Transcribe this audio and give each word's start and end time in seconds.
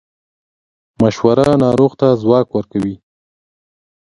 مشوره 1.01 1.45
ناروغ 1.63 1.91
ته 1.99 2.07
ځواک 2.21 2.47
ورکوي. 2.51 2.95